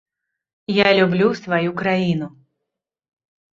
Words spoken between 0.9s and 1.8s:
люблю сваю